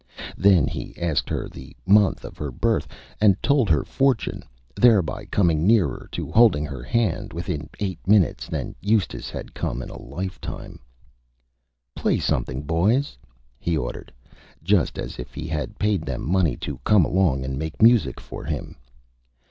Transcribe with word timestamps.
Then 0.35 0.65
he 0.67 0.97
asked 0.99 1.29
her 1.29 1.47
the 1.47 1.75
Month 1.85 2.25
of 2.25 2.35
her 2.39 2.49
Birth 2.49 2.87
and 3.19 3.37
told 3.43 3.69
her 3.69 3.83
Fortune, 3.83 4.43
thereby 4.75 5.25
coming 5.25 5.67
nearer 5.67 6.09
to 6.13 6.31
Holding 6.31 6.65
her 6.65 6.81
Hand 6.81 7.33
within 7.33 7.69
Eight 7.79 7.99
Minutes 8.07 8.47
than 8.47 8.73
Eustace 8.81 9.29
had 9.29 9.53
come 9.53 9.79
in 9.83 9.91
a 9.91 10.01
Lifetime. 10.01 10.79
[Illustration: 10.79 10.85
THE 11.03 11.29
WILLING 11.29 11.83
PERFORMER] 11.93 12.01
"Play 12.11 12.19
something, 12.19 12.61
Boys," 12.63 13.17
he 13.59 13.77
Ordered, 13.77 14.11
just 14.63 14.97
as 14.97 15.19
if 15.19 15.35
he 15.35 15.45
had 15.47 15.77
paid 15.77 16.01
them 16.01 16.23
Money 16.27 16.57
to 16.57 16.79
come 16.79 17.05
along 17.05 17.45
and 17.45 17.59
make 17.59 17.79
Music 17.79 18.19
for 18.19 18.43
him. 18.43 18.77